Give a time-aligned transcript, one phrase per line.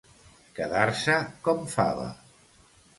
[0.59, 1.19] Quedar-se
[1.49, 2.11] com fava.